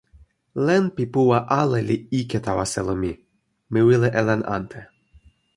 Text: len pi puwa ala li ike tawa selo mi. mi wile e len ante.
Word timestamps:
len 0.65 0.83
pi 0.95 1.03
puwa 1.13 1.39
ala 1.61 1.79
li 1.89 1.97
ike 2.19 2.37
tawa 2.45 2.65
selo 2.73 2.93
mi. 3.01 3.11
mi 3.71 3.79
wile 3.87 4.07
e 4.19 4.21
len 4.27 4.41
ante. 4.57 4.81